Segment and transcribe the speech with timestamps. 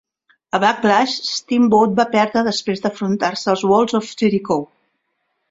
[0.57, 4.61] A Backlash, Steamboat va perdre després d'enfrontar-se als Walls of Jericho.